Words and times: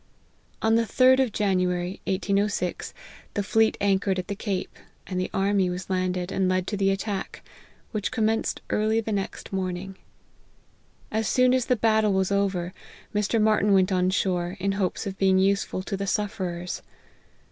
On 0.63 0.73
the 0.73 0.85
third 0.87 1.19
of 1.19 1.31
January 1.31 2.01
1806, 2.07 2.91
the 3.35 3.43
fleet 3.43 3.77
anchored 3.79 4.17
it 4.17 4.29
the 4.29 4.35
cape, 4.35 4.75
and 5.05 5.19
the 5.19 5.29
army 5.31 5.69
was 5.69 5.91
landed, 5.91 6.31
and 6.31 6.49
led 6.49 6.65
to 6.65 6.75
he 6.75 6.89
attack, 6.89 7.43
which 7.91 8.09
commenced 8.11 8.61
early 8.71 8.99
the 8.99 9.11
next 9.11 9.53
morn 9.53 9.77
ng. 9.77 9.95
As 11.11 11.27
soon 11.27 11.53
as 11.53 11.67
the 11.67 11.75
battle 11.75 12.13
was 12.13 12.31
over, 12.31 12.73
Mr. 13.13 13.39
Martyn 13.39 13.73
went 13.73 13.91
on 13.91 14.09
shore, 14.09 14.57
in 14.59 14.71
hopes 14.71 15.05
of 15.05 15.19
being 15.19 15.37
useful 15.37 15.83
to 15.83 15.95
the 15.95 16.07
suf 16.07 16.35
"erers. 16.39 16.81